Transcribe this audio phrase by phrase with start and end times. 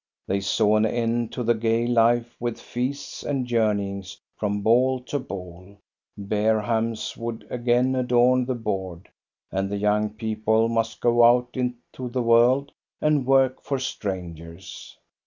[0.27, 5.19] They saw an end to the gay life with feasts and joumeyings from ball to
[5.19, 5.77] ball.
[6.17, 9.09] Bear hams would again adorn the board,
[9.51, 14.97] and the young people must go out into the world and work for strangers.